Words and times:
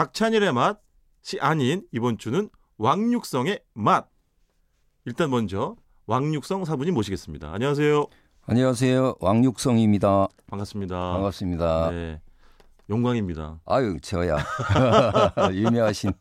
박찬일의 0.00 0.54
맛이 0.54 1.38
아닌 1.40 1.86
이번 1.92 2.16
주는 2.16 2.48
왕육성의 2.78 3.60
맛. 3.74 4.08
일단 5.04 5.28
먼저 5.28 5.76
왕육성 6.06 6.64
사부님 6.64 6.94
모시겠습니다. 6.94 7.52
안녕하세요. 7.52 8.06
안녕하세요. 8.46 9.16
왕육성입니다. 9.20 10.28
반갑습니다. 10.46 10.96
반갑습니다. 11.12 11.90
네. 11.90 12.20
영광입니다. 12.88 13.60
아유, 13.66 13.98
저야. 14.00 14.38
유명하신. 15.52 16.12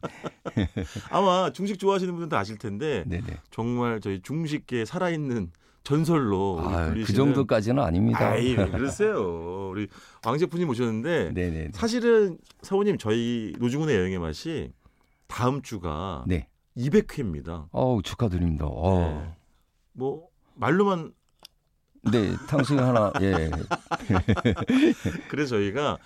아마 1.10 1.50
중식 1.54 1.80
좋아하시는 1.80 2.14
분들도 2.14 2.36
아실 2.36 2.58
텐데 2.58 3.06
네네. 3.08 3.28
정말 3.50 4.02
저희 4.02 4.22
중식계 4.22 4.84
살아있는 4.84 5.54
전설로 5.84 6.60
아, 6.62 6.86
불리시는 6.88 7.06
그 7.06 7.14
정도까지는 7.14 7.82
아닙니다. 7.82 8.30
아이, 8.30 8.54
왜 8.56 8.70
그러세요. 8.70 9.70
우리 9.70 9.88
왕제프님 10.26 10.68
모셨는데 10.68 11.32
네네. 11.34 11.70
사실은 11.74 12.38
사모님 12.62 12.98
저희 12.98 13.54
노중훈의 13.60 13.96
여행의 13.96 14.20
맛이 14.20 14.72
다음 15.28 15.62
주가 15.62 16.24
네. 16.28 16.48
200회입니다. 16.78 17.68
어우, 17.72 18.02
축하드립니다. 18.02 18.66
어. 18.68 19.22
네. 19.24 19.36
뭐 19.94 20.28
말로만 20.56 21.14
네, 22.12 22.34
탕수육 22.48 22.80
하나, 22.80 23.12
예. 23.22 23.50
그래서 25.30 25.58
저희가 25.58 25.98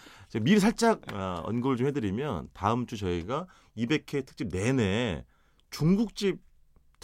미리 0.41 0.59
살짝 0.59 1.01
아, 1.13 1.41
언급을 1.45 1.77
좀 1.77 1.85
해드리면 1.87 2.49
다음 2.53 2.87
주 2.87 2.97
저희가 2.97 3.45
200회 3.77 4.25
특집 4.25 4.49
내내 4.49 5.23
중국집 5.69 6.39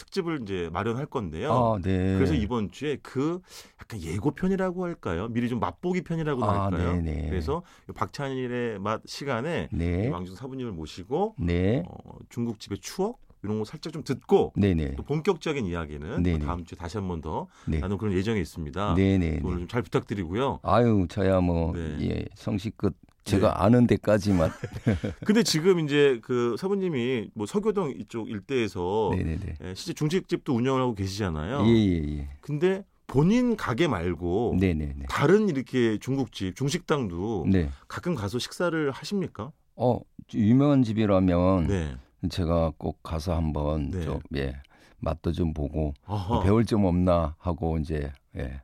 특집을 0.00 0.40
이제 0.42 0.70
마련할 0.72 1.06
건데요. 1.06 1.52
아, 1.52 1.78
네. 1.82 2.14
그래서 2.14 2.34
이번 2.34 2.70
주에 2.70 2.96
그 3.02 3.40
약간 3.80 4.00
예고편이라고 4.00 4.84
할까요? 4.84 5.28
미리 5.28 5.48
좀 5.48 5.60
맛보기 5.60 6.02
편이라고 6.02 6.44
아, 6.44 6.64
할까요? 6.64 6.94
네네. 6.94 7.28
그래서 7.28 7.62
이 7.88 7.92
박찬일의 7.92 8.78
맛 8.78 9.02
시간에 9.06 9.68
네. 9.72 10.08
왕중 10.08 10.34
사부님을 10.34 10.72
모시고 10.72 11.34
네. 11.38 11.84
어, 11.86 12.18
중국집의 12.30 12.78
추억 12.78 13.18
이런 13.42 13.58
거 13.58 13.64
살짝 13.64 13.92
좀 13.92 14.02
듣고 14.04 14.52
네네. 14.56 14.96
또 14.96 15.02
본격적인 15.02 15.64
이야기는 15.66 16.22
네네. 16.22 16.38
또 16.38 16.46
다음 16.46 16.64
주에 16.64 16.76
다시 16.76 16.96
한 16.98 17.08
번 17.08 17.20
더 17.20 17.48
네. 17.66 17.80
나눈 17.80 17.98
그런 17.98 18.12
예정이 18.14 18.40
있습니다. 18.40 18.94
네네. 18.94 19.40
오늘 19.44 19.58
좀 19.60 19.68
잘 19.68 19.82
부탁드리고요. 19.82 20.60
아유, 20.62 21.06
저야 21.08 21.40
뭐, 21.40 21.72
네. 21.74 21.96
예, 22.02 22.24
성실끝 22.34 22.94
제가 23.24 23.62
아는 23.64 23.86
데까지만. 23.86 24.50
근데 25.24 25.42
지금 25.42 25.78
이제 25.80 26.18
그 26.22 26.56
사부님이 26.58 27.30
뭐 27.34 27.46
서교동 27.46 27.92
이쪽 27.92 28.28
일대에서 28.30 29.10
네네네. 29.12 29.54
예, 29.64 29.74
실제 29.74 29.92
중식집도 29.92 30.54
운영을 30.54 30.80
하고 30.80 30.94
계시잖아요. 30.94 31.66
예, 31.66 31.70
예, 31.76 32.18
예. 32.18 32.28
근데 32.40 32.84
본인 33.06 33.56
가게 33.56 33.86
말고 33.88 34.56
네네네. 34.60 35.06
다른 35.08 35.48
이렇게 35.48 35.98
중국집, 35.98 36.56
중식당도 36.56 37.46
네. 37.50 37.68
가끔 37.88 38.14
가서 38.14 38.38
식사를 38.38 38.90
하십니까? 38.90 39.52
어, 39.76 40.00
유명한 40.34 40.82
집이라면 40.82 41.66
네. 41.66 41.96
제가 42.28 42.72
꼭 42.76 43.02
가서 43.02 43.34
한번 43.34 43.90
네. 43.90 44.02
좀, 44.02 44.20
예, 44.36 44.60
맛도 44.98 45.32
좀 45.32 45.54
보고 45.54 45.94
아하. 46.04 46.40
배울 46.40 46.64
점 46.64 46.84
없나 46.84 47.34
하고 47.38 47.78
이제 47.78 48.12
예. 48.36 48.60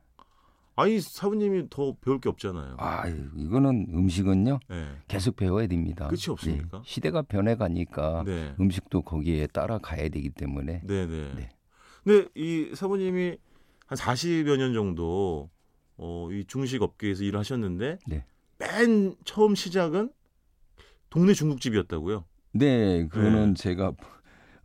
아니 0.75 0.99
사부님이 0.99 1.69
더 1.71 1.95
배울 2.01 2.19
게 2.19 2.29
없잖아요. 2.29 2.75
아 2.77 3.07
이거는 3.07 3.87
음식은요 3.91 4.59
네. 4.69 4.87
계속 5.07 5.35
배워야 5.35 5.65
됩니다. 5.65 6.07
끝이 6.07 6.25
없습니까? 6.29 6.77
예, 6.77 6.81
시대가 6.85 7.23
변해가니까 7.23 8.23
네. 8.25 8.53
음식도 8.59 9.01
거기에 9.01 9.47
따라가야 9.47 10.09
되기 10.09 10.29
때문에 10.29 10.81
네, 10.83 11.07
네. 11.07 11.33
네. 11.35 11.49
근데 12.03 12.29
이 12.35 12.71
사부님이 12.75 13.37
한 13.87 13.97
40여 13.97 14.57
년 14.57 14.73
정도 14.73 15.49
어, 15.97 16.29
이 16.31 16.45
중식 16.45 16.83
업계에서 16.83 17.23
일을 17.23 17.39
하셨는데 17.39 17.97
네. 18.07 18.25
맨 18.59 19.15
처음 19.25 19.55
시작은 19.55 20.11
동네 21.09 21.33
중국집이었다고요. 21.33 22.25
네 22.51 23.07
그거는 23.07 23.55
제가 23.55 23.93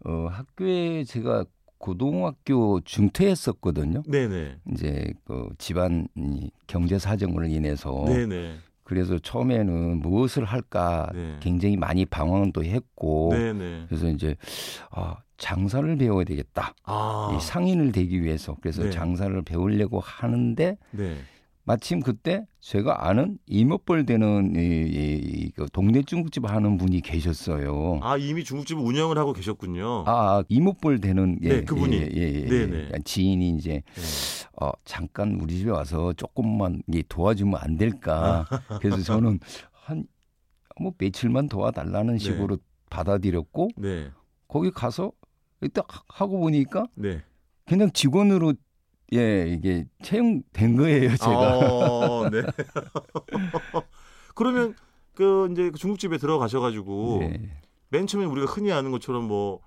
어, 0.04 0.26
학교에 0.30 1.04
제가 1.04 1.44
고등학교 1.78 2.80
중퇴했었거든요. 2.80 4.02
네, 4.06 4.28
네. 4.28 4.56
이제 4.70 5.12
그 5.24 5.48
집안 5.58 6.06
이 6.14 6.50
경제 6.68 6.98
사정으로 6.98 7.46
인해서 7.46 8.04
네, 8.06 8.24
네. 8.26 8.54
그래서 8.84 9.18
처음에는 9.18 9.98
무엇을 9.98 10.44
할까 10.44 11.10
네. 11.12 11.36
굉장히 11.40 11.76
많이 11.76 12.04
방황도 12.04 12.64
했고 12.64 13.30
네, 13.32 13.52
네. 13.52 13.84
그래서 13.88 14.08
이제 14.08 14.36
아, 14.90 15.16
장사를 15.38 15.96
배워야 15.96 16.24
되겠다. 16.24 16.74
아. 16.84 17.34
이 17.36 17.40
상인을 17.40 17.90
되기 17.90 18.22
위해서 18.22 18.56
그래서 18.60 18.84
네. 18.84 18.90
장사를 18.90 19.42
배우려고 19.42 19.98
하는데 19.98 20.76
네. 20.92 21.16
마침 21.64 22.00
그때 22.00 22.46
제가 22.60 23.08
아는 23.08 23.38
이모뻘 23.46 24.04
되는 24.04 24.54
이, 24.56 24.58
이, 24.60 25.20
이, 25.22 25.50
그 25.52 25.66
동네 25.72 26.02
중국집 26.02 26.48
하는 26.48 26.76
분이 26.76 27.00
계셨어요. 27.02 28.00
아, 28.02 28.16
이미 28.16 28.42
중국집을 28.42 28.82
운영을 28.82 29.16
하고 29.16 29.32
계셨군요. 29.32 30.04
아, 30.06 30.42
이모뻘 30.48 31.00
되는 31.00 31.38
예, 31.42 31.48
네, 31.48 31.64
그분이. 31.64 31.96
예, 31.96 32.00
예, 32.00 32.20
예, 32.20 32.46
네, 32.46 32.56
예. 32.56 32.66
네. 32.66 32.66
그러니까 32.66 32.98
지인이 33.04 33.50
이제 33.50 33.82
네. 33.94 34.02
어, 34.60 34.70
잠깐 34.84 35.38
우리 35.40 35.58
집에 35.58 35.70
와서 35.70 36.12
조금만 36.14 36.82
이 36.92 37.02
도와주면 37.08 37.60
안 37.60 37.76
될까? 37.76 38.46
그래서 38.80 39.00
저는 39.02 39.38
한 39.72 40.04
뭐 40.80 40.92
며칠만 40.98 41.48
도와달라는 41.48 42.14
네. 42.14 42.18
식으로 42.18 42.58
받아들였고 42.90 43.70
네. 43.76 44.10
거기 44.48 44.70
가서 44.70 45.12
딱 45.72 45.86
하고 46.08 46.40
보니까 46.40 46.86
네. 46.94 47.22
그냥 47.66 47.90
직원으로 47.92 48.54
예 49.12 49.46
이게 49.48 49.84
채용된 50.02 50.76
거예요 50.76 51.10
제가. 51.16 51.58
어, 51.58 52.30
네. 52.30 52.42
그러면 54.34 54.74
그 55.14 55.48
이제 55.52 55.70
그 55.70 55.78
중국집에 55.78 56.18
들어가셔 56.18 56.60
가지고 56.60 57.18
네. 57.20 57.40
맨 57.90 58.06
처음에 58.06 58.26
우리가 58.26 58.46
흔히 58.50 58.72
아는 58.72 58.90
것처럼 58.90 59.24
뭐 59.24 59.60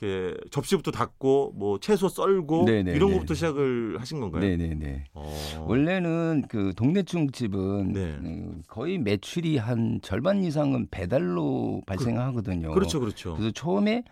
이렇게 0.00 0.36
접시부터 0.50 0.90
닫고 0.90 1.52
뭐 1.56 1.78
채소 1.80 2.08
썰고 2.08 2.64
네, 2.66 2.82
네, 2.82 2.92
이런 2.92 3.10
네. 3.10 3.14
것부터 3.16 3.34
시작을 3.34 3.96
하신 4.00 4.20
건가요? 4.20 4.40
네네네. 4.42 5.04
어. 5.14 5.64
원래는 5.68 6.44
그 6.48 6.72
동네 6.76 7.02
중국집은 7.02 7.92
네. 7.92 8.00
음, 8.20 8.62
거의 8.68 8.98
매출이 8.98 9.58
한 9.58 10.00
절반 10.02 10.42
이상은 10.44 10.86
배달로 10.90 11.82
발생하거든요. 11.86 12.72
그 12.72 12.78
렇죠, 12.78 13.00
그렇죠. 13.00 13.34
그래서 13.34 13.50
처음에 13.52 14.02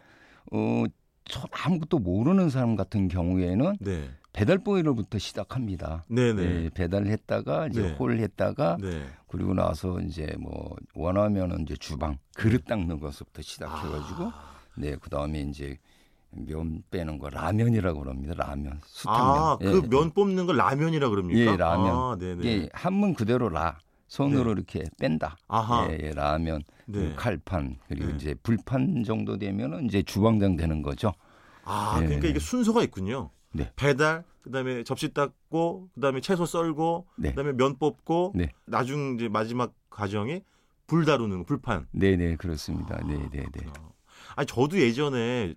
어 0.52 0.84
처- 1.24 1.46
아무것도 1.50 1.98
모르는 2.00 2.50
사람 2.50 2.76
같은 2.76 3.08
경우에는 3.08 3.76
네, 3.80 4.08
배달 4.36 4.58
보이로부터 4.58 5.18
시작합니다. 5.18 6.04
네, 6.08 6.34
네, 6.34 6.44
네, 6.64 6.70
배달을 6.74 7.06
했다가 7.06 7.68
이제 7.68 7.80
네. 7.80 7.94
홀 7.94 8.18
했다가 8.18 8.76
네. 8.78 9.02
그리고 9.28 9.54
나서 9.54 9.98
이제 10.00 10.30
뭐 10.38 10.76
원하면은 10.94 11.62
이제 11.62 11.74
주방 11.74 12.18
그릇 12.34 12.66
닦는 12.66 13.00
것부터 13.00 13.40
시작해가지고 13.40 14.24
아, 14.24 14.56
네 14.76 14.94
그다음에 14.96 15.40
이제 15.40 15.78
면 16.32 16.82
빼는 16.90 17.18
거 17.18 17.30
라면이라고 17.30 18.00
그럽니다. 18.00 18.34
라면 18.34 18.78
수탕면. 18.84 19.42
아, 19.42 19.58
예, 19.62 19.70
그면 19.70 20.10
뽑는 20.10 20.44
걸 20.44 20.58
라면이라 20.58 21.08
그럽니까? 21.08 21.40
예, 21.40 21.56
라면. 21.56 21.96
아, 21.96 22.16
네, 22.20 22.34
네. 22.34 22.46
예, 22.46 22.68
한문 22.74 23.14
그대로 23.14 23.48
라 23.48 23.78
손으로 24.08 24.52
이렇게 24.52 24.84
뺀다. 25.00 25.38
아하. 25.48 25.88
예, 25.88 25.98
예, 25.98 26.10
라면 26.12 26.62
네. 26.84 27.14
칼판 27.16 27.78
그리고 27.88 28.08
네. 28.08 28.16
이제 28.16 28.34
불판 28.42 29.02
정도 29.04 29.38
되면은 29.38 29.86
이제 29.86 30.02
주방장 30.02 30.56
되는 30.56 30.82
거죠. 30.82 31.14
아, 31.64 31.96
네. 32.00 32.06
그러니까 32.06 32.28
이게 32.28 32.38
순서가 32.38 32.82
있군요. 32.82 33.30
네. 33.56 33.72
배달, 33.76 34.24
그다음에 34.42 34.84
접시 34.84 35.12
닦고, 35.12 35.90
그다음에 35.94 36.20
채소 36.20 36.46
썰고, 36.46 37.06
네. 37.16 37.30
그다음에 37.30 37.52
면 37.52 37.76
뽑고, 37.78 38.32
네. 38.34 38.50
나중 38.64 39.14
이제 39.16 39.28
마지막 39.28 39.72
과정이 39.90 40.42
불 40.86 41.04
다루는 41.04 41.38
거, 41.38 41.44
불판. 41.44 41.86
네, 41.92 42.16
네, 42.16 42.36
그렇습니다. 42.36 42.96
네, 43.06 43.16
네, 43.16 43.28
네. 43.30 43.42
그렇구나. 43.42 43.90
아니 44.36 44.46
저도 44.46 44.78
예전에 44.78 45.54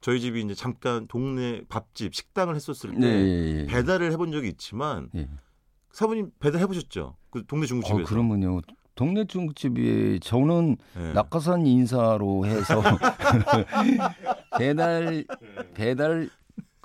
저희 0.00 0.20
집이 0.20 0.42
이제 0.42 0.54
잠깐 0.54 1.06
동네 1.08 1.62
밥집 1.68 2.14
식당을 2.14 2.54
했었을 2.54 2.92
때 2.92 2.98
네, 2.98 3.06
예, 3.06 3.60
예. 3.62 3.66
배달을 3.66 4.12
해본 4.12 4.30
적이 4.32 4.48
있지만 4.48 5.08
예. 5.16 5.28
사부님 5.92 6.30
배달 6.38 6.60
해보셨죠? 6.60 7.16
그 7.30 7.44
동네 7.46 7.66
중국집에서. 7.66 8.02
어, 8.02 8.06
그러면요. 8.06 8.60
동네 8.94 9.24
중국집이 9.24 10.20
저는 10.20 10.76
네. 10.96 11.12
낙하산 11.12 11.66
인사로 11.66 12.46
해서 12.46 12.82
배달 14.58 15.24
배달 15.74 16.28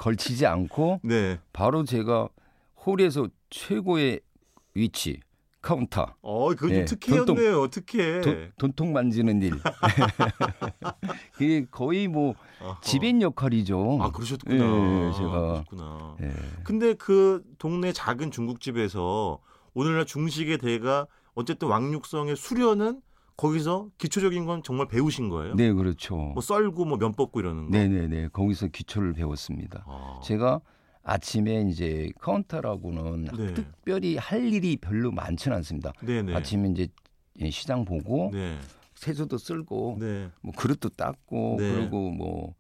걸치지 0.04 0.46
않고 0.46 1.00
네. 1.04 1.40
바로 1.54 1.86
제가 1.86 2.28
홀에서 2.86 3.30
최고의 3.50 4.20
위치 4.74 5.22
카운터 5.62 6.14
어, 6.22 6.50
그거 6.50 6.68
좀 6.68 6.70
네, 6.70 6.84
특혜였네요. 6.84 7.68
특혜. 7.70 8.20
돈, 8.20 8.52
돈통 8.58 8.92
만지는 8.92 9.42
일 9.42 9.54
그게 11.32 11.66
거의 11.72 12.10
뭐 12.10 12.36
아하. 12.60 13.22
역할이죠. 13.22 14.00
아, 14.02 14.12
그러셨구나. 14.12 14.56
예, 15.08 15.12
제가 15.14 15.32
그러셨구나. 15.32 16.18
예. 16.22 16.34
근데 16.66 16.94
그 16.96 17.42
동네 17.58 17.94
작은 17.94 18.32
중국집에서 18.32 19.40
오늘날 19.74 20.06
중식의 20.06 20.58
대가 20.58 21.08
어쨌든 21.34 21.70
왕육성의 21.70 22.36
수련은 22.36 23.02
거기서 23.38 23.90
기초적인 23.98 24.46
건 24.46 24.62
정말 24.64 24.88
배우신 24.88 25.30
거예요? 25.30 25.56
네, 25.56 25.72
그렇죠. 25.74 26.16
뭐 26.16 26.42
썰고 26.42 26.86
뭐 26.86 26.98
면 26.98 27.14
뽑고 27.14 27.40
이러는 27.40 27.66
거. 27.66 27.78
네, 27.78 27.88
네, 27.88 28.08
네. 28.08 28.28
거기서 28.28 28.68
기초를 28.68 29.14
배웠습니다. 29.14 29.84
아. 29.88 30.20
제가 30.24 30.62
아침에 31.04 31.66
이제 31.70 32.10
카운터라고는 32.20 33.26
네. 33.36 33.54
특별히 33.54 34.16
할 34.18 34.54
일이 34.54 34.78
별로 34.78 35.12
많지는 35.12 35.58
않습니다. 35.58 35.92
네네. 36.02 36.34
아침에 36.34 36.70
이제 36.70 36.88
시장 37.50 37.84
보고 37.84 38.30
네. 38.32 38.58
세수도 38.96 39.38
쓸고 39.38 39.98
네. 40.00 40.30
뭐 40.42 40.54
그릇도 40.56 40.90
닦고 40.90 41.58
네. 41.60 41.74
그리고 41.74 42.10
뭐 42.12 42.54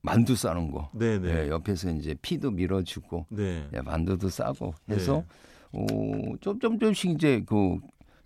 만두 0.00 0.34
싸는 0.34 0.70
거 0.70 0.90
네, 0.94 1.18
네. 1.18 1.44
예, 1.44 1.48
옆에서 1.48 1.90
이제 1.90 2.14
피도 2.22 2.52
밀어주고 2.52 3.26
네. 3.30 3.68
예, 3.74 3.80
만두도 3.82 4.30
싸고 4.30 4.74
해서 4.88 5.24
어, 5.72 5.86
좀좀 6.40 6.78
좀씩 6.78 7.10
이제 7.12 7.42
그 7.46 7.76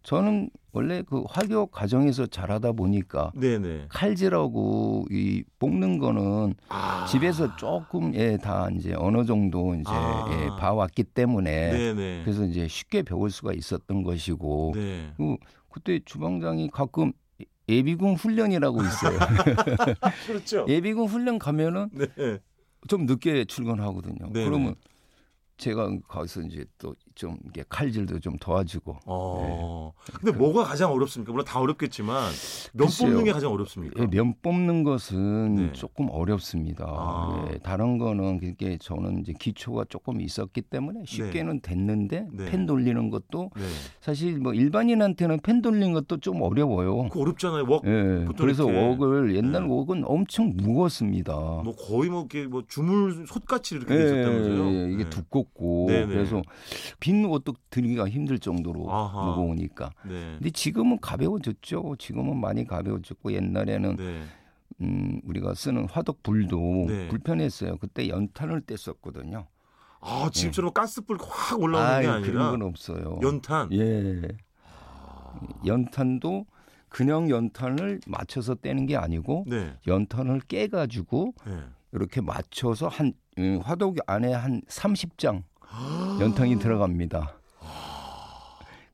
저는 0.06 0.48
원래 0.70 1.02
그 1.02 1.24
화교 1.28 1.66
과정에서 1.66 2.26
자라다 2.26 2.72
보니까 2.72 3.32
네, 3.34 3.58
네. 3.58 3.86
칼질하고 3.88 5.06
이 5.10 5.42
볶는 5.58 5.98
거는 5.98 6.54
아. 6.68 7.06
집에서 7.06 7.56
조금 7.56 8.14
예다 8.14 8.68
이제 8.76 8.94
어느 8.96 9.24
정도 9.24 9.74
이제 9.74 9.82
아. 9.88 10.28
예, 10.30 10.46
봐왔기 10.60 11.02
때문에 11.02 11.72
네, 11.72 11.92
네. 11.92 12.22
그래서 12.24 12.44
이제 12.44 12.68
쉽게 12.68 13.02
배울 13.02 13.30
수가 13.30 13.52
있었던 13.52 14.04
것이고 14.04 14.74
네. 14.76 15.12
그 15.16 15.36
그때 15.68 15.98
주방장이 16.04 16.70
가끔 16.70 17.12
예비군 17.68 18.14
훈련이라고 18.14 18.80
있어요. 18.82 19.18
그렇죠. 20.28 20.66
예비군 20.68 21.08
훈련 21.08 21.40
가면은 21.40 21.90
네. 21.92 22.38
좀 22.86 23.06
늦게 23.06 23.44
출근하거든요. 23.46 24.32
네네. 24.32 24.44
그러면 24.44 24.76
제가 25.56 25.98
거기서 26.08 26.42
이제 26.42 26.64
또 26.78 26.94
좀 27.16 27.36
이게 27.46 27.64
칼질도 27.68 28.20
좀 28.20 28.36
도와주고 28.36 28.98
어. 29.06 29.92
근데 30.20 30.36
뭐가 30.36 30.64
가장 30.64 30.92
어렵습니까? 30.92 31.32
물론 31.32 31.44
다 31.46 31.58
어렵겠지만 31.60 32.30
면 32.74 32.86
글쎄요. 32.86 33.08
뽑는 33.08 33.24
게 33.24 33.32
가장 33.32 33.52
어렵습니까? 33.52 34.02
예, 34.02 34.06
면 34.06 34.34
뽑는 34.42 34.84
것은 34.84 35.54
네. 35.54 35.72
조금 35.72 36.08
어렵습니다. 36.10 36.84
아. 36.86 37.48
예, 37.50 37.58
다른 37.58 37.96
거는 37.96 38.38
그게 38.38 38.76
저는 38.78 39.20
이제 39.20 39.32
기초가 39.32 39.86
조금 39.88 40.20
있었기 40.20 40.60
때문에 40.60 41.04
쉽게는 41.06 41.60
됐는데 41.60 42.28
네. 42.32 42.50
펜 42.50 42.66
돌리는 42.66 43.08
것도 43.08 43.50
네. 43.56 43.62
사실 44.02 44.38
뭐 44.38 44.52
일반인한테는 44.52 45.40
펜 45.40 45.62
돌리는 45.62 45.94
것도 45.94 46.18
좀 46.18 46.42
어려워요. 46.42 47.08
그 47.08 47.18
어렵잖아요. 47.20 47.64
웍. 47.64 47.82
예, 47.86 48.26
그래서 48.36 48.70
이렇게. 48.70 49.02
웍을 49.02 49.34
옛날 49.36 49.62
네. 49.66 49.68
웍은 49.68 50.04
엄청 50.04 50.52
무겁습니다. 50.54 51.32
뭐 51.34 51.74
거의 51.74 52.10
뭐 52.10 52.26
이렇게 52.30 52.46
뭐 52.46 52.62
주물 52.68 53.26
솥같이 53.26 53.76
이렇게 53.76 53.94
예, 53.94 53.98
돼 53.98 54.04
있었다면서요. 54.04 54.66
예, 54.66 54.92
이게 54.92 55.04
네. 55.04 55.10
두껍 55.10 55.45
고 55.54 55.86
네네. 55.88 56.06
그래서 56.06 56.42
빈 57.00 57.24
옷도 57.24 57.54
들기가 57.70 58.08
힘들 58.08 58.38
정도로 58.38 58.90
아하. 58.90 59.26
무거우니까. 59.26 59.90
네. 60.04 60.36
근데 60.38 60.50
지금은 60.50 61.00
가벼워졌죠. 61.00 61.96
지금은 61.98 62.38
많이 62.40 62.66
가벼워졌고 62.66 63.32
옛날에는 63.32 63.96
네. 63.96 64.22
음, 64.82 65.20
우리가 65.24 65.54
쓰는 65.54 65.88
화덕 65.88 66.22
불도 66.22 66.86
네. 66.88 67.08
불편했어요. 67.08 67.76
그때 67.78 68.08
연탄을 68.08 68.62
뗐었거든요. 68.62 69.46
아, 70.00 70.30
지금처럼 70.32 70.72
가스불 70.72 71.18
확 71.20 71.60
올라오는 71.60 72.00
게 72.02 72.06
아유, 72.06 72.10
아니라 72.16 72.32
그런 72.32 72.50
건 72.50 72.62
없어요. 72.68 73.18
연탄. 73.22 73.72
예. 73.72 74.22
연탄도 75.64 76.46
그냥 76.88 77.28
연탄을 77.28 78.00
맞춰서 78.06 78.54
떼는 78.54 78.86
게 78.86 78.96
아니고 78.96 79.44
네. 79.46 79.74
연탄을 79.86 80.40
깨 80.48 80.68
가지고 80.68 81.34
네. 81.46 81.58
이렇게 81.92 82.20
맞춰서 82.20 82.88
한 82.88 83.12
음, 83.38 83.60
화덕 83.62 83.96
안에 84.06 84.32
한 84.32 84.62
30장 84.68 85.42
연탄이 86.20 86.58
들어갑니다. 86.58 87.34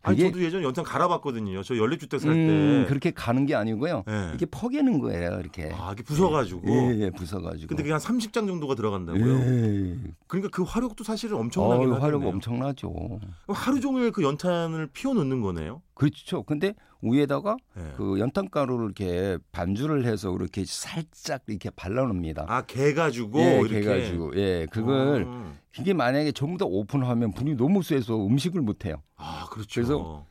아니 0.05 0.19
저도 0.19 0.43
예전 0.43 0.65
연탄 0.65 0.85
갈아봤거든요. 0.85 1.62
저 1.62 1.77
연립주택 1.77 2.19
살 2.21 2.33
때. 2.33 2.37
음, 2.37 2.87
그렇게 2.89 3.12
가는 3.12 3.47
게 3.47 3.55
아니고요. 3.55 4.03
네. 4.05 4.27
이렇게 4.31 4.47
퍼개는 4.47 4.99
거예요. 4.99 5.39
이렇게. 5.39 5.71
아, 5.73 5.93
이렇게 5.97 6.03
부숴가지고. 6.03 6.69
예, 6.69 6.99
예, 7.05 7.11
부숴가지고. 7.11 7.69
근데 7.69 7.85
그게 7.85 7.93
한 7.93 8.00
30장 8.00 8.49
정도가 8.49 8.75
들어간다고요? 8.75 9.33
예. 9.39 9.97
그러니까 10.27 10.50
그 10.50 10.65
화력도 10.65 11.05
사실은 11.05 11.37
어, 11.37 11.41
엄청나긴 11.43 11.93
화력. 11.93 12.27
엄청나죠. 12.27 13.21
하루 13.47 13.79
종일 13.79 14.11
그 14.11 14.25
연탄을 14.25 14.88
피워 14.93 15.15
놓는 15.15 15.41
거네요. 15.41 15.83
그렇죠. 16.02 16.43
근데 16.43 16.75
위에다가 17.00 17.56
네. 17.76 17.93
그 17.96 18.19
연탄가루를 18.19 18.87
이렇게 18.87 19.38
반주를 19.52 20.04
해서 20.04 20.34
이렇게 20.34 20.64
살짝 20.66 21.43
이렇게 21.46 21.70
발라놓습니다. 21.70 22.46
아, 22.49 22.62
개 22.62 22.94
가지고 22.94 23.40
예, 23.40 23.58
이렇게 23.60 23.81
개 23.81 23.87
가지고 23.87 24.37
예, 24.37 24.66
그걸 24.70 25.25
어. 25.26 25.54
이게 25.78 25.93
만약에 25.94 26.32
전부 26.32 26.58
다 26.58 26.64
오픈하면 26.66 27.32
불이 27.32 27.56
너무 27.56 27.82
세서 27.82 28.26
음식을 28.26 28.60
못 28.60 28.84
해요. 28.84 29.02
아, 29.16 29.46
그렇죠. 29.50 29.81
그래서 29.81 30.26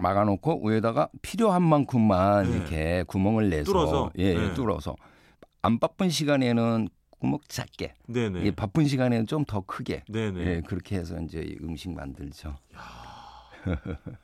막아놓고 0.00 0.68
위에다가 0.68 1.08
필요한 1.22 1.62
만큼만 1.62 2.48
네. 2.48 2.56
이렇게 2.56 3.04
구멍을 3.08 3.50
내서 3.50 3.64
뚫어서? 3.64 4.12
예, 4.16 4.34
네. 4.34 4.54
뚫어서 4.54 4.94
안 5.60 5.80
바쁜 5.80 6.08
시간에는 6.08 6.88
구멍 7.18 7.40
작게, 7.48 7.94
네, 8.06 8.30
네. 8.30 8.44
예, 8.44 8.50
바쁜 8.52 8.86
시간에는 8.86 9.26
좀 9.26 9.44
더 9.44 9.60
크게, 9.62 10.04
네, 10.08 10.30
네. 10.30 10.40
예, 10.46 10.60
그렇게 10.60 10.94
해서 10.96 11.20
이제 11.20 11.40
이 11.40 11.56
음식 11.64 11.90
만들죠. 11.90 12.56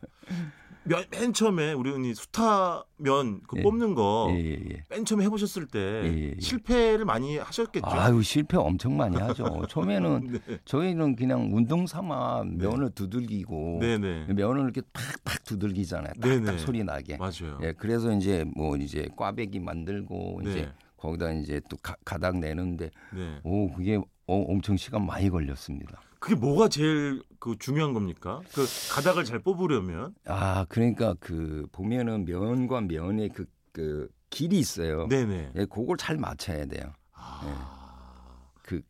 맨, 0.87 1.03
맨 1.11 1.33
처음에 1.33 1.73
우리 1.73 1.91
은이 1.91 2.15
수타면 2.15 3.41
그 3.47 3.57
예. 3.59 3.63
뽑는 3.63 3.95
거 3.95 4.29
예, 4.33 4.37
예, 4.39 4.51
예. 4.71 4.85
맨 4.91 5.05
처음에 5.05 5.25
해보셨을 5.25 5.67
때. 5.67 6.37
실패를 6.39 7.07
많이 7.07 7.39
하셨겠죠. 7.39 7.87
아유 7.87 8.23
실패 8.23 8.59
엄청 8.59 8.97
많이 8.97 9.17
하죠. 9.17 9.63
처음에는 9.69 10.41
네, 10.47 10.59
저희는 10.67 11.17
그냥 11.17 11.49
운동 11.53 11.87
삼아 11.87 12.45
면을 12.45 12.91
두들기고 12.91 13.79
네, 13.81 13.97
네. 13.97 14.27
면을 14.27 14.65
이렇게 14.65 14.83
팍팍 14.93 15.45
두들기잖아요. 15.45 16.13
딱딱 16.21 16.59
소리 16.61 16.85
나게. 16.85 17.17
맞아요. 17.17 17.59
예, 17.63 17.73
그래서 17.73 18.13
이제 18.13 18.45
뭐 18.55 18.77
이제 18.77 19.09
꽈배기 19.17 19.61
만들고 19.61 20.43
네. 20.45 20.51
이제 20.51 20.73
거기다 20.99 21.33
이제 21.33 21.63
또 21.71 21.79
가, 21.79 21.97
가닥 22.05 22.39
내는데 22.39 22.91
네. 23.15 23.41
오 23.43 23.71
그게 23.73 23.97
어, 23.97 24.05
엄청 24.27 24.77
시간 24.77 25.07
많이 25.07 25.31
걸렸습니다. 25.31 26.01
그게 26.25 26.37
뭐가 26.37 26.71
제일 26.71 27.23
그 27.39 27.55
중요한 27.59 27.93
겁니까? 27.93 28.41
그 28.55 28.65
가닥을 28.91 29.25
잘 29.25 29.41
뽑으려면 29.41 30.15
아 30.25 30.65
그러니까 30.71 31.15
그 31.21 31.67
보면은 31.71 32.25
면과 32.25 32.81
면의 32.81 33.29
그, 33.29 33.45
그 33.73 34.09
길이 34.31 34.59
있어요. 34.59 35.07
네네. 35.09 35.53
예, 35.55 35.67
그걸 35.67 35.99
잘 35.99 36.17
맞춰야 36.17 36.65
돼요. 36.65 36.95
아, 37.13 38.49
그 38.63 38.81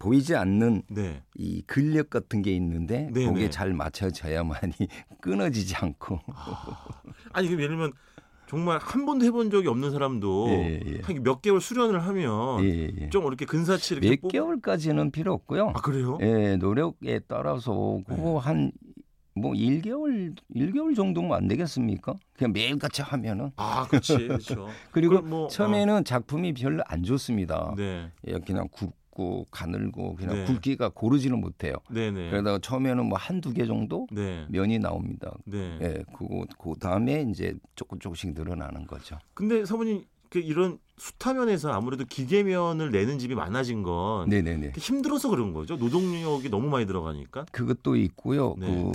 보이지 0.00 0.34
않는 0.34 0.82
네. 0.90 1.22
이 1.36 1.62
근력 1.62 2.10
같은 2.10 2.42
게 2.42 2.56
있는데 2.56 3.08
네네. 3.12 3.32
그게 3.32 3.50
잘 3.50 3.72
맞춰져야만이 3.72 4.74
끊어지지 5.22 5.76
않고 5.76 6.18
아니 7.32 7.46
그 7.46 7.54
예를 7.54 7.68
들면 7.68 7.92
정말 8.50 8.78
한 8.82 9.06
번도 9.06 9.24
해본 9.26 9.50
적이 9.50 9.68
없는 9.68 9.92
사람도 9.92 10.48
예, 10.50 10.80
예. 10.84 11.00
한몇 11.04 11.40
개월 11.40 11.60
수련을 11.60 12.00
하면 12.04 12.64
예, 12.64 12.68
예, 12.68 12.90
예. 13.02 13.08
좀 13.08 13.24
이렇게 13.28 13.44
근사치 13.44 13.94
이렇게 13.94 14.10
몇 14.10 14.20
뽑- 14.22 14.32
개월까지는 14.32 15.12
필요 15.12 15.32
없고요. 15.34 15.68
아 15.68 15.80
그래요? 15.80 16.18
예, 16.20 16.56
노력에 16.56 17.20
따라서 17.28 18.00
네. 18.08 18.16
그거 18.16 18.38
한뭐 18.38 19.52
1개월 19.54 20.34
1개월 20.56 20.96
정도면 20.96 21.32
안 21.36 21.46
되겠습니까? 21.46 22.14
그냥 22.36 22.52
매일같이 22.52 23.02
하면은 23.02 23.52
아 23.54 23.86
그렇지 23.86 24.16
그렇죠. 24.16 24.66
그리고 24.90 25.20
뭐, 25.22 25.46
처음에는 25.46 26.02
작품이 26.02 26.52
별로 26.54 26.82
안 26.88 27.04
좋습니다. 27.04 27.74
네, 27.76 28.10
예, 28.26 28.32
그냥 28.44 28.66
굵고 29.10 29.46
가늘고 29.50 30.16
그냥 30.16 30.34
네. 30.36 30.44
굵기가 30.44 30.90
고르지는 30.90 31.40
못해요. 31.40 31.74
네네. 31.90 32.30
그러다가 32.30 32.58
처음에는 32.58 33.06
뭐 33.06 33.18
한두 33.18 33.52
개 33.52 33.66
정도 33.66 34.06
네, 34.10 34.46
면이 34.48 34.78
나옵니다. 34.78 35.32
네. 35.44 35.78
예, 35.80 36.04
그거 36.16 36.46
그 36.58 36.74
다음에 36.78 37.26
이제 37.30 37.54
조금 37.74 37.98
조금씩 37.98 38.34
늘어나는 38.34 38.86
거죠. 38.86 39.18
근데 39.34 39.64
사모님 39.64 40.04
그 40.28 40.38
이런 40.38 40.78
수타면에서 40.96 41.72
아무래도 41.72 42.04
기계면을 42.04 42.90
내는 42.90 43.18
집이 43.18 43.34
많아진 43.34 43.82
건 43.82 44.28
네, 44.28 44.42
네, 44.42 44.56
네. 44.56 44.72
힘들어서 44.76 45.28
그런 45.28 45.52
거죠. 45.52 45.76
노동력이 45.76 46.50
너무 46.50 46.68
많이 46.68 46.86
들어가니까. 46.86 47.46
그것도 47.50 47.96
있고요. 47.96 48.54
네. 48.58 48.90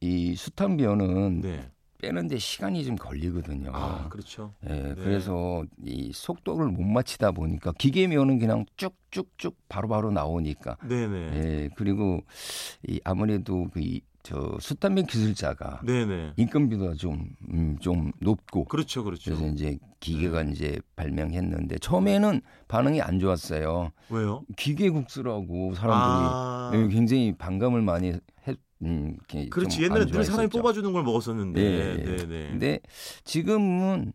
그이 0.00 0.34
숱한면은 0.34 1.40
네. 1.42 1.70
빼는데 1.98 2.38
시간이 2.38 2.84
좀 2.84 2.96
걸리거든요. 2.96 3.70
아 3.74 4.08
그렇죠. 4.08 4.52
예, 4.68 4.94
그래서 4.96 5.64
이 5.82 6.10
속도를 6.12 6.68
못 6.68 6.82
맞추다 6.82 7.32
보니까 7.32 7.72
기계면은 7.72 8.38
그냥 8.38 8.64
쭉쭉쭉 8.76 9.56
바로바로 9.68 10.10
나오니까. 10.10 10.76
네네. 10.86 11.16
예, 11.34 11.68
그리고 11.76 12.22
이 12.86 13.00
아무래도 13.04 13.68
그저 13.72 14.56
숱한면 14.60 15.06
기술자가 15.06 15.80
네네. 15.84 16.34
인건비가 16.36 16.94
좀, 16.94 17.30
음, 17.50 17.76
좀 17.80 18.12
높고 18.20 18.64
그렇죠, 18.64 19.04
그렇죠. 19.04 19.24
그래서 19.36 19.46
이제 19.52 19.78
기계가 20.00 20.42
이제 20.42 20.78
발명했는데 20.96 21.78
처음에는 21.78 22.40
반응이 22.68 23.00
안 23.02 23.18
좋았어요. 23.18 23.92
왜요? 24.10 24.44
기계 24.56 24.90
국수라고 24.90 25.74
사람들이 25.74 26.12
아, 26.32 26.70
예, 26.74 26.88
굉장히 26.88 27.32
반감을 27.36 27.82
많이 27.82 28.14
했. 28.46 28.56
음, 28.82 29.16
그렇지. 29.50 29.82
옛날에 29.84 30.06
늘 30.06 30.24
사람이. 30.24 30.48
뽑아주는 30.48 30.92
걸 30.92 31.02
먹었었는데. 31.02 31.60
예, 31.60 31.96
예. 31.98 32.04
네네. 32.04 32.48
근데 32.50 32.80
지금은 33.24 34.12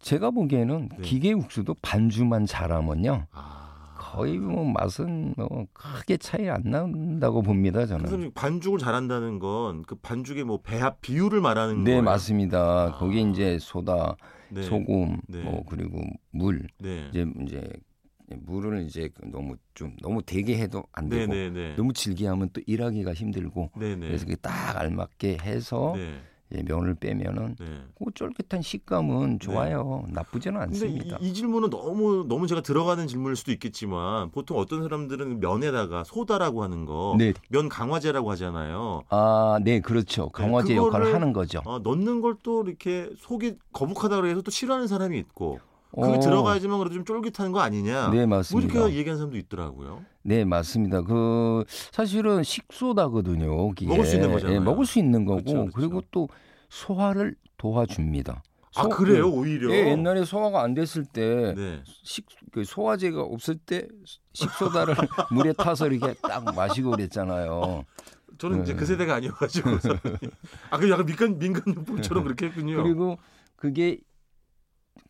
제가 0.00 0.30
보기에는 0.32 0.88
네. 0.96 1.02
기계 1.02 1.32
국수도 1.34 1.74
반주만 1.80 2.44
잘하면요 2.46 3.26
아. 3.30 3.94
거의 3.96 4.36
뭐 4.38 4.64
맛은 4.64 5.34
뭐 5.36 5.66
크게 5.72 6.16
차이 6.18 6.48
안 6.50 6.62
난다고 6.64 7.40
봅니다 7.42 7.86
저는. 7.86 8.04
그래서 8.06 8.30
반죽을 8.34 8.78
잘한다는 8.78 9.38
건 9.38 9.82
그 9.86 9.94
반죽의 9.94 10.44
뭐 10.44 10.60
배합 10.60 11.00
비율을 11.00 11.40
말하는 11.40 11.84
네 11.84 11.92
거예요. 11.92 12.02
맞습니다. 12.02 12.58
아. 12.88 12.92
거기 12.98 13.22
이제 13.22 13.58
소다, 13.60 14.16
네. 14.50 14.62
소금, 14.62 15.18
네. 15.28 15.42
뭐 15.44 15.62
그리고 15.68 16.00
물 16.32 16.66
네. 16.80 17.06
이제 17.10 17.24
이제 17.46 17.62
물을 18.44 18.82
이제 18.82 19.10
너무 19.24 19.56
좀 19.74 19.96
너무 20.02 20.22
되게 20.22 20.58
해도 20.58 20.84
안 20.92 21.08
되고 21.08 21.32
네네네. 21.32 21.76
너무 21.76 21.92
질게 21.92 22.26
하면 22.26 22.48
또 22.52 22.60
일하기가 22.66 23.12
힘들고 23.14 23.70
네네. 23.78 24.06
그래서 24.06 24.24
그게 24.24 24.36
딱 24.36 24.76
알맞게 24.78 25.38
해서 25.42 25.92
네. 25.96 26.20
예, 26.54 26.62
면을 26.64 26.94
빼면은 26.94 27.56
네. 27.58 27.64
그 27.98 28.12
쫄깃한 28.12 28.60
식감은 28.60 29.38
좋아요. 29.38 30.04
나쁘지는 30.10 30.60
근데 30.60 30.74
않습니다. 30.84 31.16
이, 31.22 31.30
이 31.30 31.32
질문은 31.32 31.70
너무 31.70 32.26
너무 32.28 32.46
제가 32.46 32.60
들어가는 32.60 33.06
질문일 33.06 33.36
수도 33.36 33.52
있겠지만 33.52 34.30
보통 34.32 34.58
어떤 34.58 34.82
사람들은 34.82 35.40
면에다가 35.40 36.04
소다라고 36.04 36.62
하는 36.62 36.84
거, 36.84 37.16
네. 37.18 37.32
면 37.48 37.70
강화제라고 37.70 38.30
하잖아요. 38.32 39.02
아, 39.08 39.60
네, 39.64 39.80
그렇죠. 39.80 40.28
강화제 40.28 40.74
그거를- 40.74 40.76
역할을 40.88 41.14
하는 41.14 41.32
거죠. 41.32 41.62
어, 41.64 41.78
넣는 41.78 42.20
걸 42.20 42.36
또 42.42 42.62
이렇게 42.66 43.08
속이 43.16 43.54
거북하다 43.72 44.20
그래서 44.20 44.42
또 44.42 44.50
싫어하는 44.50 44.88
사람이 44.88 45.18
있고 45.20 45.58
그게 45.94 46.16
어, 46.16 46.20
들어가야지만 46.20 46.78
그래도 46.78 46.94
좀 46.94 47.04
쫄깃한 47.04 47.52
거 47.52 47.60
아니냐. 47.60 48.08
네, 48.10 48.24
뭐 48.26 48.38
맞습니다. 48.38 48.74
이렇게 48.78 48.94
얘기하는 48.96 49.18
사람도 49.18 49.36
있더라고요. 49.36 50.04
네, 50.22 50.44
맞습니다. 50.44 51.02
그 51.02 51.64
사실은 51.68 52.42
식소다거든요. 52.42 53.70
이게. 53.72 53.86
먹을 53.86 54.04
수 54.06 54.14
있는 54.16 54.32
거잖아요. 54.32 54.56
예, 54.56 54.60
먹을 54.60 54.86
수 54.86 54.98
있는 54.98 55.24
거고 55.26 55.42
그렇죠, 55.42 55.58
그렇죠. 55.58 55.72
그리고 55.76 56.02
또 56.10 56.28
소화를 56.70 57.34
도와줍니다. 57.58 58.42
아 58.74 58.82
소- 58.84 58.88
그래요 58.88 59.28
오히려. 59.30 59.70
예, 59.70 59.90
옛날에 59.90 60.24
소화가 60.24 60.62
안 60.62 60.72
됐을 60.72 61.04
때 61.04 61.52
네. 61.54 61.82
식, 61.84 62.24
그 62.52 62.64
소화제가 62.64 63.20
없을 63.20 63.56
때 63.58 63.86
식소다를 64.32 64.94
물에 65.30 65.52
타서 65.52 65.88
이렇게 65.88 66.14
딱 66.22 66.42
마시고 66.54 66.92
그랬잖아요. 66.92 67.84
저는 68.38 68.62
이제 68.62 68.72
네. 68.72 68.78
그 68.78 68.86
세대가 68.86 69.16
아니어가지고. 69.16 69.70
아그 70.70 70.88
약간 70.90 71.04
민간 71.04 71.38
민간요법처럼 71.38 72.24
그렇게 72.24 72.46
했군요. 72.46 72.82
그리고 72.82 73.18
그게 73.56 73.98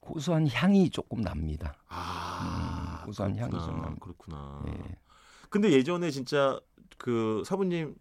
고소한 0.00 0.48
향이 0.48 0.90
조금 0.90 1.20
납니다. 1.22 1.74
아 1.88 3.00
음, 3.02 3.06
고소한 3.06 3.36
향이 3.36 3.50
그렇구나. 3.50 3.66
좀 3.72 3.80
납니다. 3.82 4.00
그렇구나. 4.04 4.62
예. 4.68 4.96
근데 5.48 5.70
예전에 5.72 6.10
진짜 6.10 6.58
그 6.98 7.42
사부님 7.46 7.94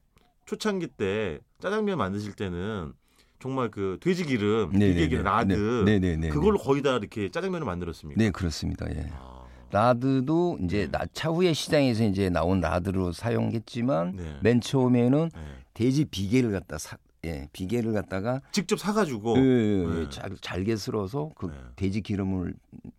초창기 0.45 0.87
때 0.87 1.39
짜장면 1.59 1.97
만드실 1.97 2.33
때는 2.33 2.93
정말 3.39 3.69
그 3.69 3.97
돼지 4.01 4.25
기름, 4.25 4.71
비계 4.71 5.07
기름, 5.07 5.23
라드 5.23 5.83
네, 5.85 5.99
네, 5.99 6.15
네. 6.15 6.29
그걸로 6.29 6.57
거의 6.59 6.81
다 6.81 6.91
이렇게 6.97 7.29
짜장면을 7.29 7.65
만들었습니까? 7.65 8.21
네, 8.21 8.29
그렇습니다. 8.31 8.87
예. 8.91 9.09
아, 9.13 9.45
라드도 9.71 10.59
이제 10.63 10.85
네. 10.85 10.91
나- 10.91 11.05
차후에 11.13 11.53
시장에서 11.53 12.03
이제 12.03 12.29
나온 12.29 12.59
라드로 12.61 13.11
사용했지만 13.13 14.15
네. 14.15 14.39
맨 14.43 14.61
처음에는 14.61 15.29
네. 15.33 15.41
돼지 15.73 16.05
비계를 16.05 16.51
갖다 16.51 16.77
사, 16.77 16.97
예, 17.25 17.47
비계를 17.53 17.93
갖다가 17.93 18.41
직접 18.51 18.79
사가지고 18.79 19.37
예, 19.37 19.41
네. 19.41 19.99
예, 19.99 20.09
잘, 20.09 20.35
잘게 20.41 20.75
쓸어서 20.75 21.31
그 21.35 21.47
네. 21.47 21.53
돼지 21.75 22.01
기름을 22.01 22.55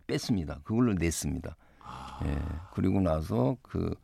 뺐습니다. 0.07 0.61
그걸로 0.63 0.95
냈습니다. 0.95 1.57
아, 1.81 2.21
예, 2.25 2.39
그리고 2.73 3.01
나서 3.01 3.57
그 3.63 3.95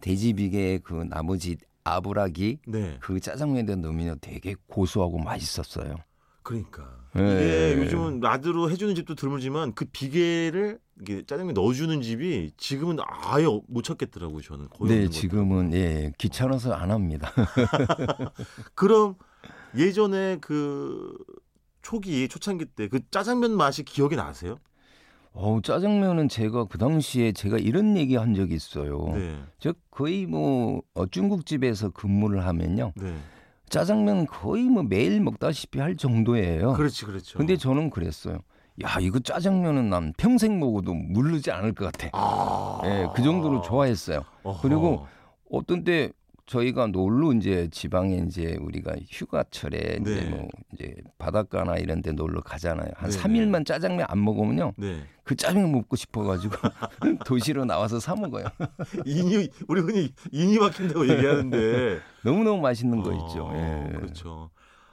돼지 0.00 0.32
비계의 0.32 0.80
그 0.80 1.04
나머지 1.08 1.56
아브라기 1.82 2.58
네. 2.66 2.96
그 3.00 3.18
짜장면에 3.18 3.74
넣으면 3.76 4.18
되게 4.20 4.54
고소하고 4.68 5.18
맛있었어요. 5.18 5.96
그러니까 6.42 7.00
예. 7.16 7.72
이게 7.72 7.82
요즘은 7.82 8.20
라드로 8.20 8.70
해주는 8.70 8.94
집도 8.94 9.14
드물지만 9.14 9.74
그 9.74 9.84
비계를 9.84 10.78
이게 11.00 11.24
짜장면 11.26 11.54
넣어주는 11.54 12.00
집이 12.02 12.52
지금은 12.56 12.98
아예 13.00 13.46
못 13.66 13.82
찾겠더라고요. 13.82 14.40
저는 14.42 14.68
거의 14.68 14.90
네, 14.90 15.08
지금은 15.08 15.72
예, 15.74 16.12
귀찮아서 16.18 16.72
안 16.72 16.90
합니다. 16.90 17.32
그럼 18.74 19.16
예전에 19.76 20.38
그 20.40 21.16
초기 21.82 22.28
초창기 22.28 22.66
때 22.66 22.88
그 22.88 23.00
짜장면 23.10 23.52
맛이 23.56 23.84
기억이 23.84 24.16
나세요? 24.16 24.58
어우, 25.32 25.62
짜장면은 25.62 26.28
제가 26.28 26.64
그 26.64 26.76
당시에 26.76 27.32
제가 27.32 27.58
이런 27.58 27.96
얘기 27.96 28.16
한 28.16 28.34
적이 28.34 28.54
있어요. 28.54 29.12
네. 29.14 29.38
저 29.60 29.72
거의 29.90 30.26
뭐 30.26 30.82
어, 30.94 31.06
중국집에서 31.06 31.90
근무를 31.90 32.44
하면요. 32.46 32.92
네. 32.96 33.14
짜장면 33.68 34.26
거의 34.26 34.64
뭐 34.64 34.82
매일 34.82 35.20
먹다시피 35.20 35.78
할 35.78 35.96
정도예요. 35.96 36.72
그렇지, 36.72 37.04
그렇죠. 37.04 37.38
근데 37.38 37.56
저는 37.56 37.90
그랬어요. 37.90 38.38
야, 38.82 38.96
이거 39.00 39.20
짜장면은 39.20 39.88
난 39.90 40.12
평생 40.16 40.58
먹어도 40.58 40.94
물르지 40.94 41.52
않을 41.52 41.74
것 41.74 41.92
같아. 41.92 42.08
아. 42.12 42.80
예, 42.84 43.06
그 43.14 43.22
정도로 43.22 43.60
좋아했어요. 43.62 44.24
어허. 44.42 44.60
그리고 44.62 45.06
어떤 45.52 45.84
때 45.84 46.10
저희가 46.50 46.88
놀러 46.88 47.32
이제 47.32 47.68
지방에 47.70 48.24
이제 48.26 48.56
우리가 48.60 48.96
휴가철에 49.08 49.98
이제 50.00 50.14
네. 50.16 50.28
뭐 50.30 50.48
이제 50.72 50.96
바닷가나 51.16 51.76
이런 51.76 52.02
데 52.02 52.10
놀러 52.10 52.40
가잖아요. 52.40 52.90
한 52.96 53.08
네, 53.08 53.16
삼일만 53.16 53.64
짜장면 53.64 54.06
안 54.08 54.24
먹으면요. 54.24 54.72
네. 54.76 55.04
그 55.22 55.36
짜장면 55.36 55.70
먹고 55.70 55.94
싶어 55.94 56.24
가지고 56.24 56.56
도시로 57.24 57.64
나와서 57.64 58.00
사 58.00 58.16
먹어요. 58.16 58.46
인이 59.06 59.48
우리 59.68 59.80
흔히 59.80 60.12
인이 60.32 60.58
막힌다고 60.58 61.08
얘기하는데 61.08 62.00
너무너무 62.24 62.60
맛있는 62.60 63.00
거 63.00 63.10
어, 63.10 63.12
있죠. 63.12 63.52
예. 63.54 63.92
그렇죠. 63.96 64.50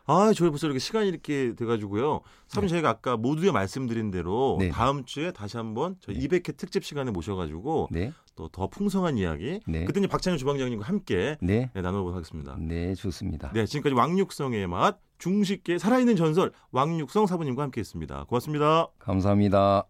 아, 0.07 0.31
저희 0.33 0.49
벌써 0.49 0.67
이렇게 0.67 0.79
시간이 0.79 1.09
이렇게 1.09 1.53
돼가지고요. 1.55 2.21
사실 2.47 2.69
저희가 2.69 2.89
아까 2.89 3.17
모두에 3.17 3.51
말씀드린 3.51 4.09
대로 4.09 4.57
네. 4.59 4.69
다음 4.69 5.03
주에 5.03 5.31
다시 5.31 5.57
한번 5.57 5.97
저희 5.99 6.17
네. 6.17 6.27
200회 6.27 6.55
특집 6.55 6.85
시간에 6.85 7.11
모셔가지고 7.11 7.89
네. 7.91 8.13
또더 8.35 8.67
풍성한 8.67 9.17
이야기 9.17 9.59
네. 9.67 9.83
그때 9.83 9.99
이제 9.99 10.07
박찬일 10.07 10.39
주방장님과 10.39 10.85
함께 10.85 11.37
네. 11.41 11.69
네, 11.73 11.81
나눠보도록 11.81 12.15
하겠습니다. 12.15 12.55
네, 12.57 12.95
좋습니다. 12.95 13.51
네, 13.53 13.65
지금까지 13.65 13.95
왕육성의 13.95 14.67
맛 14.67 14.99
중식계 15.17 15.77
살아있는 15.77 16.15
전설 16.15 16.51
왕육성 16.71 17.27
사부님과 17.27 17.63
함께했습니다. 17.63 18.25
고맙습니다. 18.25 18.87
감사합니다. 18.99 19.87